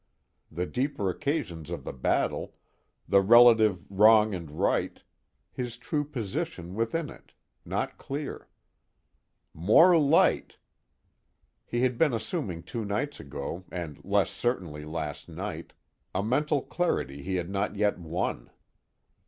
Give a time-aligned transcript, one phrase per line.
[0.51, 2.55] The deeper occasions of the battle,
[3.07, 4.99] the relative wrong and right,
[5.51, 7.33] his true position within it,
[7.65, 8.49] not clear.
[9.53, 10.57] More light!
[11.67, 15.71] He had been assuming two nights ago, and less certainly last night,
[16.15, 18.49] a mental clarity he had not yet won.